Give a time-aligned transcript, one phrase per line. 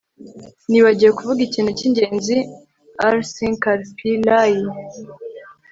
[0.69, 2.35] Nibagiwe kuvuga ikintu cyingenzi
[3.19, 4.57] rsankarpillai